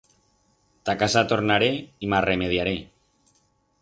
Ta 0.89 0.95
casa 1.01 1.23
tornaré 1.33 1.69
y 2.07 2.11
m'arremediaré. 2.15 2.77